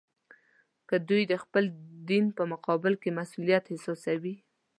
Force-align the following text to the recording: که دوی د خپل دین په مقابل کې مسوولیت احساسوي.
که 0.89 0.95
دوی 1.09 1.23
د 1.27 1.33
خپل 1.43 1.63
دین 2.09 2.25
په 2.37 2.43
مقابل 2.51 2.93
کې 3.01 3.09
مسوولیت 3.17 3.63
احساسوي. 3.69 4.35